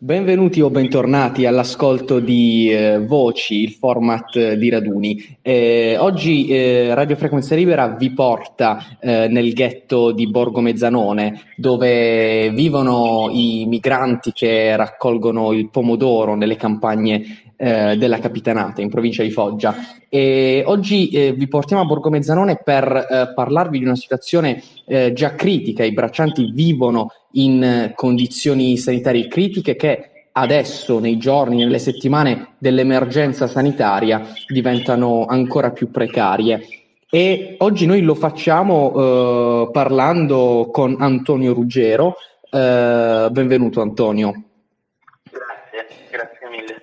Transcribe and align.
Benvenuti 0.00 0.60
o 0.60 0.70
bentornati 0.70 1.44
all'ascolto 1.44 2.20
di 2.20 2.70
eh, 2.70 3.04
Voci, 3.04 3.62
il 3.62 3.72
format 3.72 4.52
di 4.52 4.68
raduni. 4.68 5.38
Eh, 5.42 5.96
oggi 5.98 6.46
eh, 6.46 6.94
Radio 6.94 7.16
Frequenza 7.16 7.56
Libera 7.56 7.88
vi 7.88 8.12
porta 8.12 8.96
eh, 9.00 9.26
nel 9.26 9.52
ghetto 9.52 10.12
di 10.12 10.30
Borgo 10.30 10.60
Mezzanone, 10.60 11.40
dove 11.56 12.48
vivono 12.50 13.28
i 13.32 13.64
migranti 13.66 14.30
che 14.30 14.76
raccolgono 14.76 15.50
il 15.50 15.68
pomodoro 15.68 16.36
nelle 16.36 16.54
campagne 16.54 17.47
eh, 17.58 17.96
della 17.96 18.20
Capitanata 18.20 18.80
in 18.80 18.88
provincia 18.88 19.22
di 19.22 19.30
Foggia. 19.30 19.74
E 20.08 20.62
oggi 20.64 21.08
eh, 21.08 21.32
vi 21.32 21.48
portiamo 21.48 21.82
a 21.82 21.84
Borgo 21.84 22.08
Mezzanone 22.08 22.60
per 22.62 22.86
eh, 22.86 23.32
parlarvi 23.34 23.78
di 23.78 23.84
una 23.84 23.96
situazione 23.96 24.62
eh, 24.86 25.12
già 25.12 25.34
critica. 25.34 25.84
I 25.84 25.92
braccianti 25.92 26.52
vivono 26.52 27.10
in 27.32 27.62
eh, 27.62 27.92
condizioni 27.94 28.76
sanitarie 28.76 29.26
critiche 29.26 29.74
che 29.74 30.10
adesso, 30.32 31.00
nei 31.00 31.16
giorni, 31.18 31.56
nelle 31.56 31.80
settimane 31.80 32.54
dell'emergenza 32.58 33.48
sanitaria, 33.48 34.22
diventano 34.46 35.26
ancora 35.26 35.72
più 35.72 35.90
precarie. 35.90 36.64
E 37.10 37.56
oggi 37.58 37.86
noi 37.86 38.02
lo 38.02 38.14
facciamo 38.14 38.92
eh, 38.94 39.70
parlando 39.72 40.68
con 40.70 40.96
Antonio 41.00 41.52
Ruggero. 41.52 42.14
benvenuto 42.50 43.80
Antonio. 43.80 44.44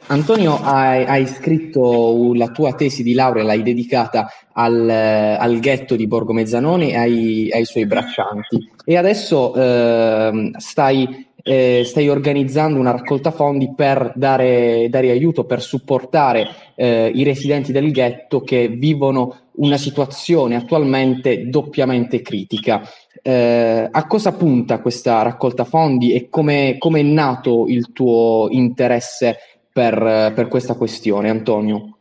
Antonio, 0.07 0.59
hai, 0.61 1.03
hai, 1.05 1.25
scritto 1.25 2.33
la 2.35 2.49
tua 2.49 2.73
tesi 2.73 3.01
di 3.01 3.13
laurea, 3.13 3.43
l'hai 3.43 3.63
dedicata 3.63 4.29
al, 4.53 4.87
al 4.89 5.59
ghetto 5.59 5.95
di 5.95 6.05
Borgo 6.05 6.33
Mezzanone 6.33 6.89
e 6.89 6.97
ai, 6.97 7.51
ai 7.51 7.65
suoi 7.65 7.87
braccianti. 7.87 8.71
E 8.85 8.97
adesso 8.97 9.55
eh, 9.55 10.51
stai, 10.57 11.27
eh, 11.41 11.81
stai, 11.85 12.07
organizzando 12.07 12.79
una 12.79 12.91
raccolta 12.91 13.31
fondi 13.31 13.73
per 13.75 14.11
dare, 14.15 14.87
dare 14.89 15.09
aiuto, 15.09 15.45
per 15.45 15.61
supportare 15.61 16.47
eh, 16.75 17.11
i 17.13 17.23
residenti 17.23 17.71
del 17.71 17.91
ghetto 17.91 18.41
che 18.41 18.67
vivono 18.67 19.37
una 19.55 19.77
situazione 19.77 20.55
attualmente 20.55 21.49
doppiamente 21.49 22.21
critica. 22.21 22.87
Eh, 23.23 23.89
a 23.89 24.05
cosa 24.05 24.33
punta 24.33 24.81
questa 24.81 25.23
raccolta 25.23 25.63
fondi 25.63 26.13
e 26.13 26.29
come 26.29 26.77
è 26.77 27.01
nato 27.01 27.65
il 27.67 27.91
tuo 27.91 28.47
interesse 28.51 29.37
per, 29.75 30.31
per 30.33 30.47
questa 30.47 30.77
questione, 30.77 31.29
Antonio? 31.29 31.97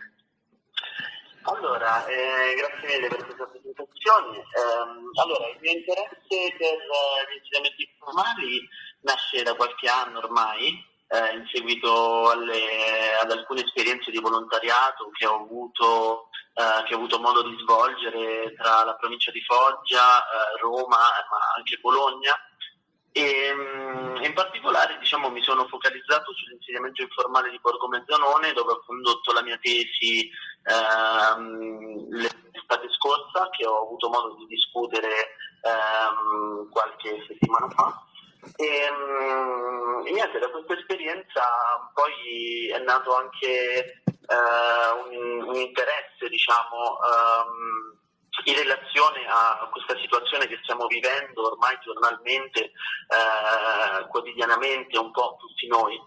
Allora, 1.42 2.06
eh, 2.06 2.54
grazie 2.54 2.86
mille 2.86 3.08
per 3.08 3.24
questa 3.24 3.46
presentazione. 3.46 4.38
Eh, 4.38 5.20
allora, 5.20 5.48
il 5.48 5.58
mio 5.58 5.72
interesse 5.72 6.54
per 6.56 6.78
gli 6.78 7.36
insegnamenti 7.36 7.90
informali 7.90 8.68
nasce 9.00 9.42
da 9.42 9.56
qualche 9.56 9.88
anno 9.88 10.18
ormai, 10.18 10.86
eh, 11.08 11.34
in 11.34 11.44
seguito 11.52 12.30
alle, 12.30 13.18
ad 13.20 13.32
alcune 13.32 13.64
esperienze 13.64 14.12
di 14.12 14.20
volontariato 14.20 15.10
che 15.10 15.26
ho 15.26 15.42
avuto, 15.42 16.28
eh, 16.54 16.84
che 16.86 16.94
ho 16.94 16.98
avuto 16.98 17.18
modo 17.18 17.42
di 17.42 17.56
svolgere 17.58 18.54
tra 18.54 18.84
la 18.84 18.94
provincia 18.94 19.32
di 19.32 19.40
Foggia, 19.40 20.22
eh, 20.22 20.60
Roma, 20.60 20.94
ma 20.94 21.40
anche 21.56 21.80
Bologna 21.82 22.38
e, 23.16 23.46
ehm, 23.46 24.24
in 24.24 24.32
particolare 24.34 24.98
diciamo, 24.98 25.30
mi 25.30 25.40
sono 25.40 25.68
focalizzato 25.68 26.32
sull'insegnamento 26.34 27.02
informale 27.02 27.48
di 27.50 27.60
Borgo 27.60 27.86
Mezzanone 27.86 28.52
dove 28.52 28.72
ho 28.72 28.82
condotto 28.84 29.32
la 29.32 29.42
mia 29.42 29.56
tesi 29.62 30.28
ehm, 30.64 32.08
l'estate 32.10 32.88
scorsa 32.90 33.48
che 33.50 33.64
ho 33.66 33.82
avuto 33.82 34.08
modo 34.08 34.34
di 34.34 34.46
discutere 34.46 35.36
ehm, 35.62 36.68
qualche 36.70 37.24
settimana 37.28 37.68
fa. 37.70 38.04
E, 38.56 38.88
um, 38.90 40.06
e, 40.06 40.10
niente, 40.10 40.38
da 40.38 40.50
questa 40.50 40.74
esperienza 40.74 41.42
poi 41.94 42.68
è 42.68 42.78
nato 42.80 43.14
anche 43.16 44.02
uh, 44.04 45.08
un, 45.08 45.42
un, 45.48 45.54
interesse, 45.54 46.28
diciamo, 46.28 46.98
um, 47.00 47.96
in 48.44 48.56
relazione 48.56 49.24
a 49.26 49.68
questa 49.70 49.98
situazione 49.98 50.46
che 50.46 50.58
stiamo 50.62 50.86
vivendo 50.86 51.52
ormai 51.52 51.78
giornalmente, 51.82 52.60
eh, 52.64 54.06
quotidianamente, 54.08 54.98
un 54.98 55.10
po' 55.10 55.36
tutti 55.38 55.66
noi. 55.66 55.98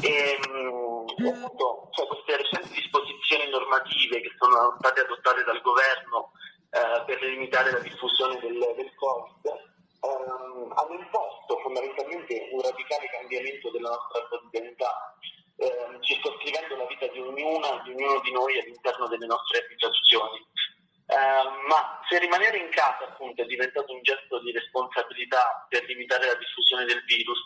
E, 0.00 0.38
appunto, 0.40 1.88
cioè, 1.92 2.06
queste 2.06 2.36
recenti 2.36 2.80
disposizioni 2.80 3.50
normative 3.50 4.20
che 4.20 4.32
sono 4.38 4.76
state 4.78 5.00
adottate 5.00 5.44
dal 5.44 5.60
governo 5.60 6.32
eh, 6.70 7.04
per 7.04 7.20
limitare 7.22 7.72
la 7.72 7.80
diffusione 7.80 8.38
del, 8.40 8.58
del 8.76 8.94
Covid 8.94 9.70
ehm, 10.02 10.72
hanno 10.74 10.94
imposto 10.94 11.58
fondamentalmente 11.62 12.48
un 12.50 12.60
radicale 12.60 13.06
cambiamento 13.08 13.70
della 13.70 13.90
nostra 13.90 14.26
quotidianità, 14.28 15.14
eh, 15.56 15.98
circoscrivendo 16.00 16.76
la 16.76 16.86
vita 16.86 17.06
di 17.06 17.20
ognuna, 17.20 17.82
di 17.84 17.92
ognuno 17.92 18.20
di 18.20 18.32
noi 18.32 18.58
all'interno 18.58 19.06
delle 19.08 19.26
nostre 19.26 19.64
abitazioni. 19.64 20.40
Uh, 21.12 21.68
ma 21.68 22.00
se 22.08 22.18
rimanere 22.18 22.56
in 22.56 22.70
casa 22.70 23.04
appunto 23.04 23.42
è 23.42 23.44
diventato 23.44 23.92
un 23.92 24.00
gesto 24.00 24.40
di 24.40 24.50
responsabilità 24.50 25.66
per 25.68 25.84
limitare 25.84 26.24
la 26.24 26.34
diffusione 26.34 26.86
del 26.86 27.04
virus, 27.04 27.38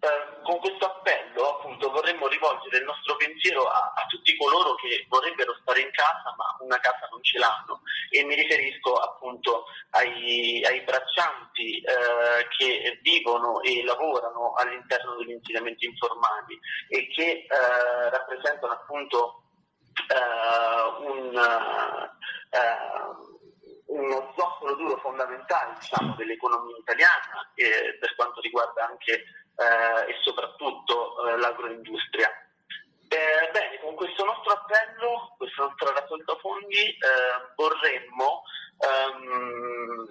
uh, 0.00 0.42
con 0.42 0.58
questo 0.58 0.84
appello 0.84 1.56
appunto 1.56 1.90
vorremmo 1.90 2.28
rivolgere 2.28 2.76
il 2.76 2.84
nostro 2.84 3.16
pensiero 3.16 3.64
a, 3.64 3.94
a, 3.96 4.04
tutti 4.08 4.36
coloro 4.36 4.74
che 4.74 5.06
vorrebbero 5.08 5.56
stare 5.62 5.80
in 5.80 5.90
casa 5.90 6.34
ma 6.36 6.54
una 6.60 6.78
casa 6.80 7.08
non 7.10 7.22
ce 7.24 7.38
l'hanno. 7.38 7.80
E 8.10 8.24
mi 8.24 8.34
riferisco 8.34 8.92
appunto 8.96 9.64
ai, 9.92 10.62
ai 10.62 10.82
braccianti 10.82 11.82
uh, 11.86 12.46
che 12.58 12.98
vivono 13.00 13.62
e 13.62 13.82
lavorano 13.84 14.52
all'interno 14.52 15.16
degli 15.16 15.30
insediamenti 15.30 15.86
informali 15.86 16.60
e 16.88 17.08
che 17.08 17.46
rappresentano 17.48 18.74
appunto 18.74 19.41
un 21.00 21.34
eh, 22.50 23.30
uno 23.92 24.32
zoccolo 24.36 24.74
duro 24.74 24.96
fondamentale 24.98 25.76
diciamo, 25.78 26.14
dell'economia 26.16 26.76
italiana 26.76 27.50
eh, 27.54 27.96
per 27.98 28.14
quanto 28.16 28.40
riguarda 28.40 28.86
anche 28.86 29.12
eh, 29.12 30.10
e 30.10 30.16
soprattutto 30.22 31.26
eh, 31.28 31.36
l'agroindustria. 31.38 32.28
Eh, 33.08 33.50
bene, 33.52 33.78
con 33.80 33.94
questo 33.94 34.24
nostro 34.24 34.52
appello, 34.52 35.34
questa 35.36 35.64
nostra 35.64 35.92
raccolta 35.92 36.34
fondi, 36.36 36.96
eh, 36.96 36.96
vorremmo 37.54 38.42
ehm, 38.78 40.08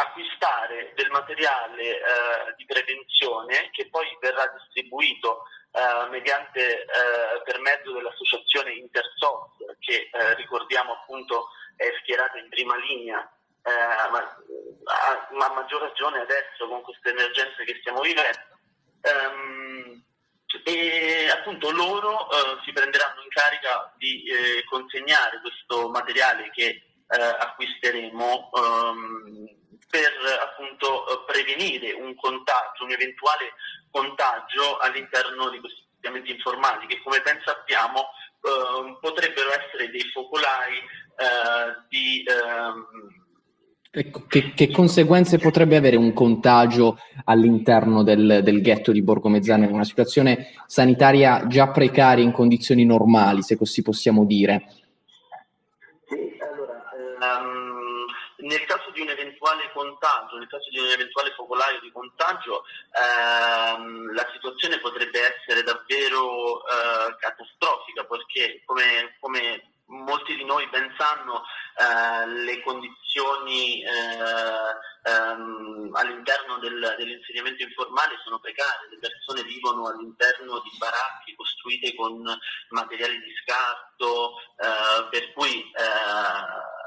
acquistare 0.00 0.92
del 0.94 1.10
materiale 1.10 1.82
eh, 1.82 2.54
di 2.56 2.64
prevenzione 2.64 3.68
che 3.72 3.90
poi 3.90 4.06
verrà 4.20 4.46
distribuito 4.58 5.44
eh, 5.72 6.08
mediante, 6.10 6.82
eh, 6.82 7.42
per 7.44 7.58
mezzo 7.60 7.92
dell'associazione 7.92 8.74
Intersoft 8.74 9.78
che 9.80 10.10
eh, 10.12 10.34
ricordiamo 10.34 10.92
appunto 10.92 11.48
è 11.76 11.88
schierata 12.02 12.36
in 12.38 12.50
prima 12.50 12.76
linea, 12.76 13.20
eh, 13.62 14.10
ma, 14.10 14.18
a, 14.20 15.28
ma, 15.32 15.48
maggior 15.54 15.80
ragione 15.80 16.20
adesso 16.20 16.68
con 16.68 16.82
queste 16.82 17.08
emergenze 17.10 17.64
che 17.64 17.78
stiamo 17.80 18.02
vivendo. 18.02 18.38
Um, 19.02 20.04
e 20.64 21.30
appunto 21.30 21.70
loro 21.70 22.26
uh, 22.26 22.62
si 22.62 22.72
prenderanno 22.72 23.22
in 23.22 23.28
carica 23.30 23.92
di 23.96 24.24
eh, 24.24 24.64
consegnare 24.64 25.40
questo 25.40 25.88
materiale 25.88 26.50
che 26.50 26.82
acquisteremo 27.12 28.50
um, 28.52 29.61
per 29.92 30.08
appunto 30.40 31.04
prevenire 31.28 31.92
un 31.92 32.16
contagio, 32.16 32.88
un 32.88 32.92
eventuale 32.92 33.52
contagio 33.90 34.78
all'interno 34.80 35.50
di 35.50 35.60
questi 35.60 35.84
ambienti 36.00 36.32
informali 36.32 36.86
che 36.86 37.02
come 37.04 37.20
ben 37.20 37.38
sappiamo 37.44 38.08
eh, 38.40 38.96
potrebbero 38.98 39.50
essere 39.52 39.90
dei 39.90 40.08
focolai 40.08 40.80
eh, 40.80 41.84
di... 41.92 42.24
Ehm... 42.24 43.20
Ecco, 43.94 44.24
che, 44.26 44.54
che, 44.54 44.70
conseguenze 44.70 45.36
potrebbe 45.36 45.76
avere 45.76 45.96
un 45.96 46.14
contagio 46.14 46.96
all'interno 47.24 48.02
del, 48.02 48.40
del 48.42 48.62
ghetto 48.62 48.92
di 48.92 49.02
Borgo 49.02 49.28
Mezzano 49.28 49.64
in 49.64 49.72
una 49.74 49.84
situazione 49.84 50.54
sanitaria 50.66 51.46
già 51.46 51.68
precaria 51.68 52.24
in 52.24 52.32
condizioni 52.32 52.86
normali, 52.86 53.42
se 53.42 53.58
così 53.58 53.82
possiamo 53.82 54.24
dire? 54.24 54.64
Sì, 56.06 56.34
allora, 56.40 56.82
um 57.20 57.81
nel 58.42 58.64
caso 58.66 58.90
di 58.90 59.00
un 59.00 59.08
eventuale 59.08 59.70
contagio, 59.72 60.36
nel 60.36 60.48
caso 60.48 60.68
di 60.70 60.78
un 60.78 60.88
eventuale 60.88 61.32
focolaio 61.34 61.80
di 61.80 61.92
contagio, 61.92 62.64
ehm, 62.90 64.12
la 64.14 64.28
situazione 64.32 64.80
potrebbe 64.80 65.20
essere 65.20 65.62
davvero 65.62 66.60
eh, 66.66 67.16
catastrofica 67.18 68.04
perché, 68.04 68.62
come, 68.64 69.16
come, 69.20 69.66
molti 69.86 70.34
di 70.36 70.44
noi 70.44 70.66
ben 70.68 70.92
sanno, 70.96 71.42
eh, 71.76 72.26
le 72.26 72.62
condizioni 72.62 73.82
eh, 73.82 75.10
ehm, 75.10 75.90
all'interno 75.92 76.58
del, 76.58 76.94
dell'insegnamento 76.96 77.62
informale 77.62 78.18
sono 78.24 78.38
precarie, 78.38 78.88
le 78.90 78.98
persone 78.98 79.42
vivono 79.42 79.88
all'interno 79.88 80.60
di 80.60 80.70
baracche 80.78 81.34
costruite 81.36 81.94
con 81.94 82.22
materiali 82.70 83.18
di 83.20 83.34
scarto, 83.44 84.38
eh, 84.56 85.08
per 85.10 85.32
cui 85.34 85.60
eh, 85.60 86.80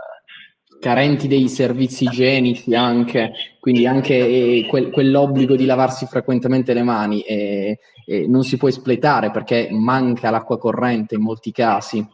carenti 0.80 1.28
dei 1.28 1.48
servizi 1.50 2.06
igienici 2.06 2.76
anche, 2.76 3.34
quindi 3.60 3.88
anche 3.88 4.16
eh, 4.16 4.66
quel, 4.70 4.92
quell'obbligo 4.92 5.56
di 5.56 5.66
lavarsi 5.66 6.06
frequentemente 6.06 6.74
le 6.74 6.84
mani 6.84 7.22
eh, 7.22 7.80
eh, 8.06 8.28
non 8.28 8.44
si 8.44 8.58
può 8.58 8.68
espletare 8.68 9.32
perché 9.32 9.70
manca 9.72 10.30
l'acqua 10.30 10.58
corrente 10.58 11.16
in 11.16 11.22
molti 11.22 11.52
casi. 11.52 12.06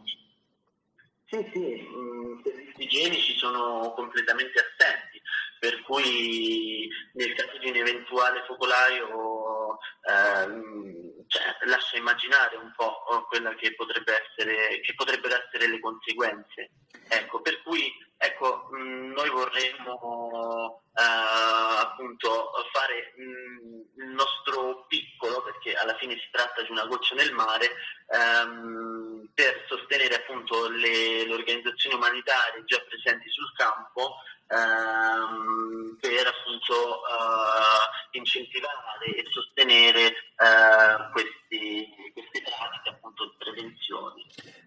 Sì, 1.26 1.38
sì, 1.52 1.58
i 1.58 1.88
mm, 1.88 2.40
servizi 2.42 2.82
igienici 2.82 3.32
sono 3.34 3.92
completamente 3.94 4.58
assenti, 4.58 5.11
per 5.62 5.80
cui 5.82 6.88
nel 7.12 7.34
caso 7.34 7.56
di 7.58 7.68
un 7.68 7.76
eventuale 7.76 8.42
focolaio 8.48 9.78
ehm, 10.08 11.24
cioè, 11.28 11.56
lascia 11.66 11.98
immaginare 11.98 12.56
un 12.56 12.72
po' 12.74 13.04
quelle 13.28 13.54
che, 13.54 13.72
potrebbe 13.76 14.12
essere, 14.12 14.80
che 14.80 14.92
potrebbero 14.96 15.36
essere 15.36 15.68
le 15.68 15.78
conseguenze. 15.78 16.72
Ecco, 17.06 17.42
per 17.42 17.62
cui 17.62 17.94
ecco, 18.16 18.66
mh, 18.72 18.76
mm, 18.76 19.12
noi 19.12 19.30
vorremmo 19.30 20.82
eh, 20.94 21.80
appunto 21.80 22.50
fare 22.72 23.14
mh, 23.16 23.22
mm, 23.22 24.04
il 24.04 24.14
nostro 24.14 24.84
piccolo, 24.88 25.44
perché 25.44 25.74
alla 25.74 25.96
fine 25.98 26.14
si 26.14 26.28
tratta 26.32 26.62
di 26.62 26.72
una 26.72 26.86
goccia 26.86 27.14
nel 27.14 27.32
mare, 27.34 27.70
ehm, 28.08 29.30
per 29.32 29.64
sostenere 29.68 30.16
appunto 30.16 30.68
le, 30.68 31.24
le 31.24 31.32
organizzazioni 31.32 31.94
umanitarie 31.94 32.64
già 32.64 32.80
presenti 32.88 33.30
sul 33.30 33.52
campo 33.54 34.16
ehm, 34.52 35.96
per 36.00 36.26
appunto 36.28 37.00
eh, 37.08 38.18
incentivare 38.18 39.16
e 39.16 39.24
sostenere 39.32 40.04
eh, 40.04 41.10
questi, 41.12 41.88
queste 42.12 42.42
pratiche 42.44 42.88
appunto 42.90 43.24
di 43.24 43.34
prevenzione. 43.38 44.20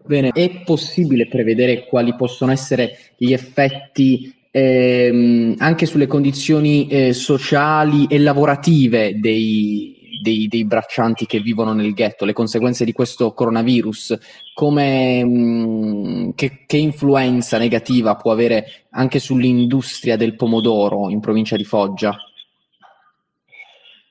Bene, 0.03 0.29
è 0.33 0.63
possibile 0.63 1.27
prevedere 1.27 1.85
quali 1.85 2.15
possono 2.15 2.51
essere 2.51 3.13
gli 3.17 3.33
effetti 3.33 4.49
ehm, 4.51 5.55
anche 5.57 5.85
sulle 5.85 6.07
condizioni 6.07 6.87
eh, 6.87 7.13
sociali 7.13 8.07
e 8.07 8.19
lavorative 8.19 9.19
dei, 9.19 9.94
dei, 10.25 10.47
dei, 10.47 10.65
braccianti 10.65 11.27
che 11.27 11.39
vivono 11.39 11.73
nel 11.73 11.93
ghetto, 11.93 12.25
le 12.25 12.33
conseguenze 12.33 12.83
di 12.83 12.93
questo 12.93 13.31
coronavirus, 13.33 14.17
come, 14.55 15.23
mh, 15.23 15.29
mm, 15.29 16.31
che, 16.31 16.63
che, 16.65 16.77
influenza 16.77 17.59
negativa 17.59 18.15
può 18.15 18.31
avere 18.31 18.87
anche 18.91 19.19
sull'industria 19.19 20.17
del 20.17 20.35
pomodoro 20.35 21.11
in 21.11 21.19
provincia 21.19 21.55
di 21.55 21.63
Foggia? 21.63 22.17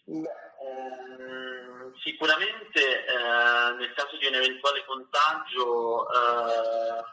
Ehm, 0.07 0.29
sicuramente 2.05 2.81
eh, 2.81 3.75
nel 3.77 3.93
caso 3.97 4.17
di 4.17 4.27
un 4.27 4.35
eventuale 4.35 4.85
contagio 4.87 6.07
eh, 6.09 7.13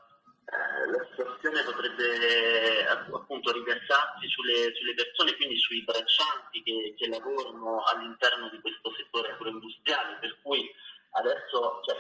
la 0.52 1.08
situazione 1.10 1.64
potrebbe 1.64 2.86
appunto 3.14 3.52
riversarsi 3.54 4.28
sulle, 4.28 4.74
sulle, 4.76 4.94
persone, 4.94 5.36
quindi 5.36 5.58
sui 5.58 5.84
braccianti 5.84 6.62
che, 6.62 6.94
che, 6.98 7.08
lavorano 7.08 7.84
all'interno 7.84 8.50
di 8.50 8.60
questo 8.60 8.92
settore 8.98 9.32
agroindustriale, 9.32 10.18
per 10.20 10.38
cui 10.42 10.70
adesso 11.12 11.80
cioè, 11.86 11.98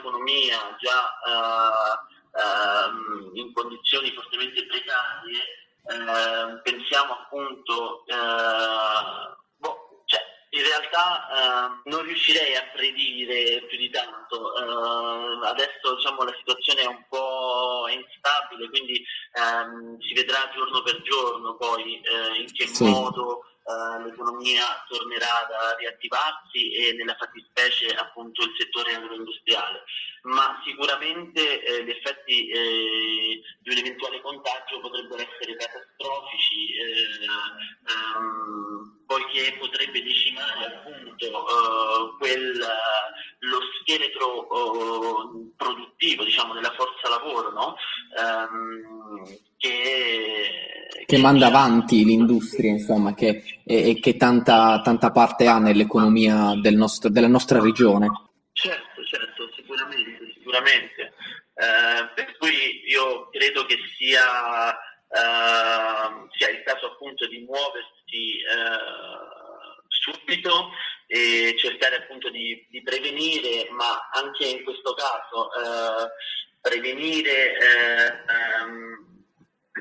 all'economia 0.00 0.76
già 0.80 1.18
uh, 1.26 2.38
uh, 2.38 3.36
in 3.36 3.52
condizioni 3.52 4.10
fortemente 4.12 4.66
precarie, 4.66 5.42
uh, 5.82 6.60
pensiamo 6.62 7.12
appunto 7.12 8.04
in 10.52 10.62
realtà 10.62 11.28
eh, 11.28 11.90
non 11.90 12.02
riuscirei 12.02 12.56
a 12.56 12.68
predire 12.72 13.62
più 13.68 13.78
di 13.78 13.90
tanto. 13.90 14.56
Eh, 14.56 15.46
adesso 15.46 15.94
diciamo, 15.96 16.24
la 16.24 16.34
situazione 16.38 16.82
è 16.82 16.86
un 16.86 17.04
po' 17.08 17.86
instabile, 17.88 18.68
quindi 18.68 19.04
ehm, 19.32 20.00
si 20.00 20.12
vedrà 20.14 20.50
giorno 20.54 20.82
per 20.82 21.00
giorno 21.02 21.54
poi 21.56 22.00
eh, 22.00 22.40
in 22.40 22.52
che 22.52 22.66
sì. 22.66 22.84
modo 22.84 23.44
eh, 23.70 24.04
l'economia 24.04 24.84
tornerà 24.88 25.46
a 25.46 25.74
riattivarsi 25.76 26.72
e 26.72 26.92
nella 26.94 27.16
fattispecie 27.16 27.94
appunto 27.94 28.42
il 28.42 28.54
settore 28.58 28.94
agroindustriale. 28.94 29.84
Ma 30.22 30.60
sicuramente 30.64 31.62
eh, 31.62 31.84
gli 31.84 31.90
effetti 31.90 32.48
eh, 32.48 33.40
di 33.60 33.70
un 33.70 33.78
eventuale 33.78 34.20
contagio 34.20 34.80
potrebbero 34.80 35.22
essere 35.22 35.56
catastrofici, 35.56 36.74
ehm, 36.76 37.30
poiché 39.06 39.56
potrebbe 39.58 40.02
decimare 40.02 40.66
appunto 40.66 42.16
quel, 42.18 42.66
lo 43.38 43.58
scheletro 43.80 44.46
produttivo 45.56 46.24
diciamo, 46.24 46.52
della 46.54 46.74
forza 46.74 47.08
lavoro 47.08 47.50
no? 47.50 47.76
ehm, 48.16 49.38
che, 51.10 51.18
manda 51.18 51.46
avanti 51.46 52.04
l'industria, 52.04 52.70
insomma, 52.70 53.14
che, 53.14 53.42
e, 53.64 53.90
e 53.90 54.00
che 54.00 54.16
tanta, 54.16 54.80
tanta, 54.82 55.10
parte 55.10 55.46
ha 55.46 55.58
nell'economia 55.58 56.54
del 56.60 56.76
nostro, 56.76 57.10
della 57.10 57.28
nostra 57.28 57.60
regione. 57.60 58.08
Certo, 58.52 59.04
certo, 59.04 59.50
sicuramente, 59.56 60.32
sicuramente. 60.34 61.12
Eh, 61.54 62.08
per 62.14 62.36
cui 62.38 62.82
io 62.86 63.28
credo 63.30 63.66
che 63.66 63.76
sia, 63.98 64.72
eh, 64.72 66.28
sia 66.36 66.50
il 66.50 66.62
caso 66.64 66.92
appunto 66.92 67.26
di 67.26 67.40
muoversi 67.40 68.38
eh, 68.38 69.88
subito 69.88 70.70
e 71.06 71.56
cercare 71.58 71.96
appunto 71.96 72.30
di, 72.30 72.66
di, 72.70 72.82
prevenire, 72.82 73.68
ma 73.70 74.08
anche 74.12 74.46
in 74.46 74.62
questo 74.62 74.94
caso 74.94 75.50
eh, 75.52 76.08
prevenire 76.60 77.56
um, 78.62 79.08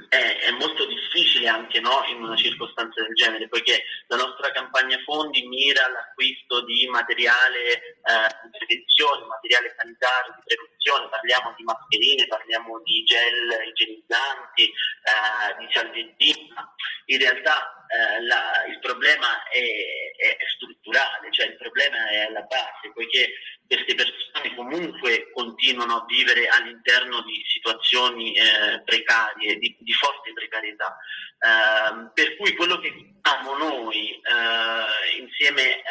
è, 0.10 0.38
è, 0.48 0.52
molto 0.52 0.86
difficile 0.86 1.39
anche 1.50 1.80
no, 1.80 2.06
in 2.08 2.24
una 2.24 2.36
circostanza 2.36 3.02
del 3.02 3.14
genere, 3.14 3.48
poiché 3.48 3.84
la 4.08 4.16
nostra 4.16 4.52
campagna 4.52 4.98
fondi 5.04 5.46
mira 5.48 5.86
all'acquisto 5.86 6.64
di 6.64 6.88
materiale 6.88 7.74
eh, 7.74 8.30
di 8.44 8.50
prevenzione, 8.58 9.26
materiale 9.26 9.76
sanitario 9.78 10.34
di 10.38 10.44
prevenzione, 10.46 11.10
parliamo 11.10 11.54
di 11.58 11.64
mascherine, 11.64 12.28
parliamo 12.28 12.82
di 12.82 13.04
gel 13.04 13.68
igienizzanti, 13.68 14.64
eh, 14.64 15.58
di 15.60 15.68
salviettina. 15.74 16.74
In 17.06 17.18
realtà 17.18 17.86
eh, 17.90 18.22
la, 18.24 18.66
il 18.70 18.80
problema 18.80 19.44
è, 19.50 19.60
è, 19.60 20.38
strutturale, 20.56 21.32
cioè 21.32 21.48
il 21.48 21.58
problema 21.58 22.08
è 22.10 22.28
alla 22.30 22.42
base, 22.42 22.92
poiché 22.94 23.34
queste 23.66 23.96
persone 23.96 24.29
comunque 24.56 25.32
continuano 25.34 25.96
a 25.96 26.06
vivere 26.08 26.48
all'interno 26.48 27.22
di 27.24 27.44
situazioni 27.48 28.34
eh, 28.34 28.82
precarie, 28.84 29.58
di, 29.58 29.76
di, 29.80 29.94
forte 29.94 30.34
precarietà. 30.34 30.98
Eh, 31.40 32.10
per 32.14 32.36
cui 32.38 32.56
quello 32.56 32.80
che 32.80 32.92
facciamo 33.22 33.58
noi 33.58 34.10
eh, 34.12 35.22
insieme 35.22 35.62
eh, 35.62 35.82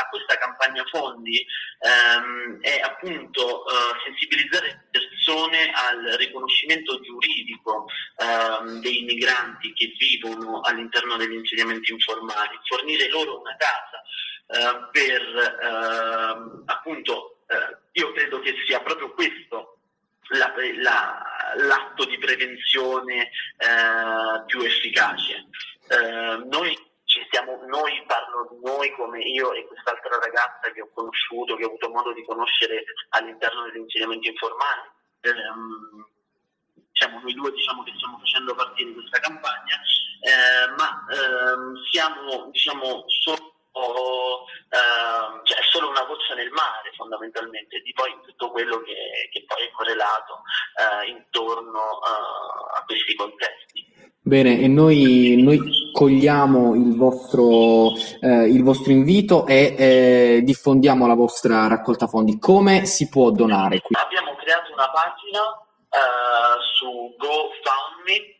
a 0.00 0.08
questa 0.08 0.36
campagna 0.38 0.84
fondi 0.90 1.44
ehm, 1.80 2.60
è 2.60 2.80
appunto 2.80 3.66
eh, 3.66 3.72
sensibilizzare 4.04 4.66
le 4.66 5.00
persone 5.00 5.70
al 5.72 6.14
riconoscimento 6.18 7.00
giuridico 7.00 7.86
ehm, 8.16 8.80
dei 8.80 9.02
migranti 9.02 9.72
che 9.74 9.92
vivono 9.98 10.60
all'interno 10.60 11.16
degli 11.16 11.34
insediamenti 11.34 11.92
informali, 11.92 12.58
fornire 12.66 13.08
loro 13.08 13.40
una 13.40 13.56
casa 13.56 14.02
eh, 14.48 14.88
per 14.90 15.58
ehm, 15.62 16.62
appunto 16.66 17.32
io 17.96 18.12
credo 18.12 18.40
che 18.40 18.54
sia 18.66 18.80
proprio 18.80 19.12
questo 19.12 19.78
la, 20.30 20.52
la, 20.82 21.22
l'atto 21.56 22.04
di 22.04 22.18
prevenzione 22.18 23.30
eh, 23.56 24.44
più 24.46 24.60
efficace. 24.60 25.48
Eh, 25.88 26.44
noi 26.50 26.76
stiamo, 27.26 27.62
noi 27.66 28.02
parlo 28.06 28.48
di 28.50 28.58
noi 28.62 28.92
come 28.92 29.20
io 29.20 29.52
e 29.52 29.66
quest'altra 29.66 30.18
ragazza 30.18 30.70
che 30.72 30.82
ho 30.82 30.90
conosciuto, 30.92 31.56
che 31.56 31.64
ho 31.64 31.68
avuto 31.68 31.88
modo 31.88 32.12
di 32.12 32.24
conoscere 32.24 32.84
all'interno 33.10 33.62
degli 33.64 33.80
insegnamenti 33.80 34.28
informali. 34.28 34.90
Ehm, 35.20 36.06
diciamo, 36.90 37.20
noi 37.20 37.34
due 37.34 37.52
diciamo 37.52 37.82
che 37.82 37.92
stiamo 37.96 38.18
facendo 38.18 38.54
partire 38.54 38.92
questa 38.92 39.20
campagna, 39.20 39.80
eh, 40.20 40.68
ma 40.76 41.06
ehm, 41.08 41.74
siamo 41.90 42.50
diciamo, 42.50 43.04
solo 43.76 44.48
Uh, 44.66 45.40
cioè 45.44 45.58
è 45.58 45.62
solo 45.70 45.88
una 45.88 46.02
goccia 46.04 46.34
nel 46.34 46.50
mare 46.50 46.90
fondamentalmente 46.96 47.80
di 47.82 47.92
poi 47.92 48.10
tutto 48.26 48.50
quello 48.50 48.82
che, 48.82 49.30
che 49.30 49.44
poi 49.46 49.64
è 49.64 49.70
correlato 49.70 50.42
uh, 50.42 51.08
intorno 51.08 52.02
uh, 52.02 52.76
a 52.76 52.82
questi 52.84 53.14
contesti. 53.14 53.86
Bene, 54.20 54.58
e 54.58 54.66
noi, 54.66 55.40
noi 55.40 55.92
cogliamo 55.92 56.74
il 56.74 56.96
vostro, 56.96 57.92
eh, 58.20 58.48
il 58.48 58.64
vostro, 58.64 58.90
invito 58.90 59.46
e 59.46 59.76
eh, 59.78 60.40
diffondiamo 60.42 61.06
la 61.06 61.14
vostra 61.14 61.68
raccolta 61.68 62.08
fondi. 62.08 62.36
Come 62.40 62.86
si 62.86 63.08
può 63.08 63.30
donare 63.30 63.80
qui? 63.80 63.94
Abbiamo 63.94 64.34
creato 64.34 64.72
una 64.72 64.90
pagina 64.90 65.42
uh, 65.46 66.60
su 66.74 67.14
GoFundMe 67.16 68.35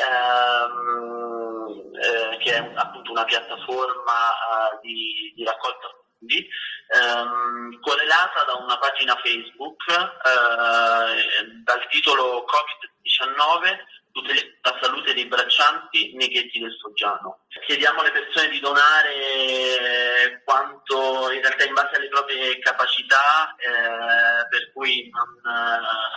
ehm, 0.00 1.90
eh, 1.94 2.38
che 2.38 2.54
è 2.54 2.72
appunto 2.74 3.10
una 3.10 3.24
piattaforma 3.24 4.12
uh, 4.12 4.80
di, 4.80 5.32
di, 5.34 5.44
raccolta 5.44 5.88
fondi 6.20 6.46
ehm, 6.88 7.80
correlata 7.80 8.44
da 8.44 8.54
una 8.54 8.78
pagina 8.78 9.18
Facebook 9.22 9.82
eh, 9.88 11.62
dal 11.64 11.88
titolo 11.88 12.44
Covid-19 12.44 13.78
la 14.62 14.76
salute 14.82 15.14
dei 15.14 15.26
braccianti 15.26 16.14
nei 16.16 16.28
ghetti 16.28 16.58
del 16.58 16.76
Foggiano. 16.80 17.44
Chiediamo 17.64 18.00
alle 18.00 18.10
persone 18.10 18.48
di 18.48 18.58
donare 18.58 20.42
quanto 20.44 21.30
in 21.30 21.40
realtà 21.40 21.64
in 21.64 21.74
base 21.74 21.96
alle 21.96 22.08
proprie 22.08 22.58
capacità, 22.58 23.54
eh, 23.56 24.48
per 24.48 24.72
cui 24.72 25.08
non, 25.10 25.54
eh, 25.54 26.09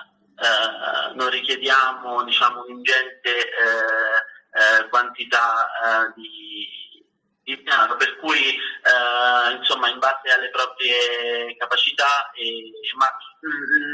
richiediamo 1.44 2.24
diciamo, 2.24 2.64
un'ingente 2.64 3.30
eh, 3.30 4.82
eh 4.82 4.90
quantità 4.90 5.66
eh, 5.66 6.14
di 6.16 6.82
di 7.44 7.58
piano, 7.58 7.98
per 7.98 8.18
cui 8.20 8.40
eh, 8.40 9.54
insomma 9.58 9.90
in 9.90 10.00
base 10.00 10.32
alle 10.32 10.50
proprie 10.50 11.56
capacità, 11.58 12.32
eh, 12.32 12.72
ma 12.96 13.06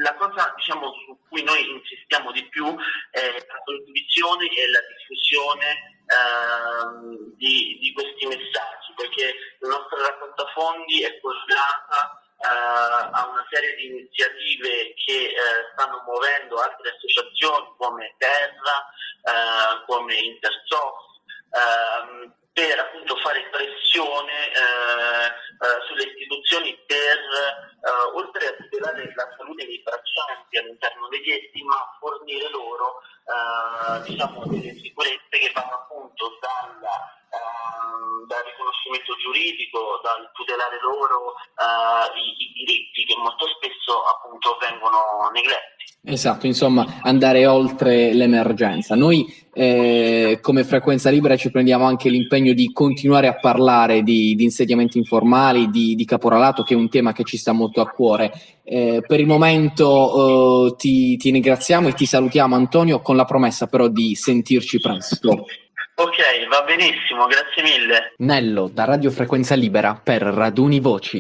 la 0.04 0.14
cosa 0.16 0.54
diciamo, 0.56 0.94
su 1.06 1.18
cui 1.28 1.42
noi 1.42 1.68
insistiamo 1.72 2.32
di 2.32 2.48
più 2.50 2.66
è 3.10 3.44
la 3.48 3.62
condivisione 3.64 4.46
e 4.46 4.70
la 4.70 4.80
diffusione 4.98 5.66
eh, 6.06 7.34
di, 7.38 7.78
di, 7.82 7.92
questi 7.94 8.28
messaggi, 8.28 8.94
perché 8.96 9.34
la 9.60 9.70
nostra 9.70 10.02
raccontafondi 10.02 11.02
è 11.02 11.20
collegata 11.20 12.19
eh, 12.19 12.19
a 12.42 13.28
una 13.28 13.46
serie 13.50 13.76
di 13.76 13.88
iniziative 13.88 14.94
che 14.96 15.26
eh, 15.26 15.36
stanno 15.74 16.04
muovendo 16.06 16.56
altre 16.58 16.96
associazioni 16.96 17.74
come 17.78 18.16
Terra, 18.18 18.88
eh, 19.24 19.84
come 19.86 20.16
Intersoft, 20.16 21.20
ehm, 21.52 22.34
per 22.54 22.80
appunto 22.80 23.16
fare 23.18 23.48
pressione 23.52 24.52
eh, 24.52 25.28
eh, 25.28 25.80
sulle 25.88 26.04
istituzioni 26.04 26.78
per, 26.86 27.18
eh, 27.18 27.90
oltre 28.16 28.48
a 28.48 28.54
tutelare 28.54 29.14
la 29.16 29.34
salute 29.38 29.66
dei 29.66 29.82
braccianti 29.82 30.58
all'interno 30.58 31.08
dei 31.08 31.22
ghetti, 31.22 31.64
ma 31.64 31.96
fornire 32.00 32.50
loro 32.50 33.02
eh, 33.24 34.02
diciamo, 34.04 34.46
delle 34.48 34.74
sicurezze 34.76 35.38
che 35.38 35.52
vanno 35.54 35.76
riconoscimento 38.90 39.14
giuridico, 39.22 40.02
dal 40.02 40.30
tutelare 40.34 40.78
loro 40.82 41.38
uh, 41.38 42.10
i, 42.18 42.26
i, 42.42 42.66
diritti 42.66 43.06
che 43.06 43.16
molto 43.18 43.46
spesso 43.46 44.02
appunto 44.10 44.58
vengono 44.58 45.30
negletti. 45.32 45.86
Esatto, 46.02 46.48
insomma, 46.48 47.00
andare 47.02 47.46
oltre 47.46 48.14
l'emergenza. 48.14 48.96
Noi 48.96 49.28
eh, 49.54 50.40
come 50.42 50.64
frequenza 50.64 51.10
libera 51.10 51.36
ci 51.36 51.52
prendiamo 51.52 51.86
anche 51.86 52.10
l'impegno 52.10 52.54
di 52.54 52.72
continuare 52.72 53.28
a 53.28 53.36
parlare 53.36 54.02
di, 54.02 54.34
di 54.34 54.46
insediamenti 54.46 54.98
informali, 54.98 55.70
di, 55.70 55.96
di, 55.96 56.06
caporalato, 56.06 56.64
che 56.64 56.74
è 56.74 56.78
un 56.78 56.90
tema 56.90 57.12
che 57.12 57.24
ci 57.24 57.38
sta 57.38 57.52
molto 57.52 57.82
a 57.82 57.90
cuore. 57.90 58.32
Eh, 58.64 59.04
per 59.06 59.20
il 59.20 59.28
momento 59.28 60.68
eh, 60.68 60.76
ti, 60.78 61.18
ti 61.18 61.32
ringraziamo 61.32 61.90
e 61.90 61.94
ti 61.94 62.06
salutiamo 62.06 62.56
Antonio 62.56 63.02
con 63.02 63.16
la 63.16 63.26
promessa 63.26 63.68
però 63.68 63.88
di 63.88 64.16
sentirci 64.16 64.80
presto. 64.80 65.46
Ok, 66.00 66.48
va 66.50 66.64
benissimo, 66.66 67.26
grazie 67.26 67.62
mille. 67.62 68.14
Nello 68.20 68.70
da 68.74 68.86
Radio 68.86 69.12
Frequenza 69.12 69.54
Libera 69.56 70.00
per 70.02 70.22
Raduni 70.22 70.80
Voci. 70.80 71.18